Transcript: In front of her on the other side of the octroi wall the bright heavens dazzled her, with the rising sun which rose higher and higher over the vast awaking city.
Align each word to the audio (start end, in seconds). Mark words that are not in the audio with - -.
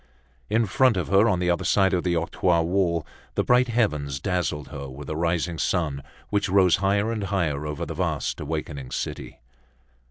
In 0.49 0.65
front 0.65 0.97
of 0.97 1.09
her 1.09 1.29
on 1.29 1.37
the 1.37 1.51
other 1.51 1.63
side 1.63 1.93
of 1.93 2.03
the 2.03 2.15
octroi 2.15 2.63
wall 2.63 3.05
the 3.35 3.43
bright 3.43 3.67
heavens 3.67 4.19
dazzled 4.19 4.69
her, 4.69 4.89
with 4.89 5.05
the 5.05 5.15
rising 5.15 5.59
sun 5.59 6.01
which 6.31 6.49
rose 6.49 6.77
higher 6.77 7.11
and 7.11 7.25
higher 7.25 7.67
over 7.67 7.85
the 7.85 7.93
vast 7.93 8.39
awaking 8.39 8.89
city. 8.89 9.41